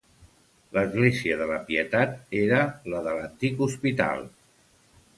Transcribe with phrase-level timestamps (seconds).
[0.77, 2.65] L'església de la Pietat era
[2.95, 4.29] la de l'antic Hospital.